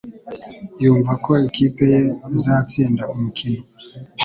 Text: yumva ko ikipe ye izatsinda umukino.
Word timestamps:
yumva 0.83 1.11
ko 1.25 1.31
ikipe 1.47 1.83
ye 1.93 2.01
izatsinda 2.35 3.03
umukino. 3.13 3.61